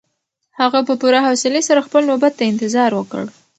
هغه 0.59 0.79
په 0.87 0.93
پوره 1.01 1.19
حوصلي 1.27 1.61
سره 1.69 1.85
خپله 1.87 2.05
نوبت 2.11 2.33
ته 2.39 2.43
انتظار 2.51 2.91
وکړ. 2.95 3.23